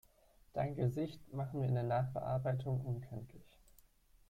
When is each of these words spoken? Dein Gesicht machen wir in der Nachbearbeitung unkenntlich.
Dein 0.53 0.73
Gesicht 0.75 1.31
machen 1.31 1.61
wir 1.61 1.67
in 1.67 1.75
der 1.75 1.83
Nachbearbeitung 1.83 2.83
unkenntlich. 2.83 3.45